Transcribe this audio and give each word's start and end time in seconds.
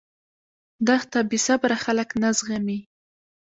دښته 0.87 1.19
بېصبره 1.29 1.77
خلک 1.85 2.09
نه 2.21 2.29
زغمي. 2.37 2.79